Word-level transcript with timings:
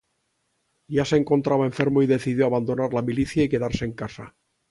Ya 0.87 1.05
se 1.05 1.15
encontraba 1.17 1.67
enfermo 1.67 2.01
y 2.01 2.07
decidió 2.07 2.47
abandonar 2.47 2.91
la 2.91 3.03
milicia 3.03 3.43
y 3.43 3.49
quedarse 3.49 3.85
en 3.85 3.93
casa. 3.93 4.35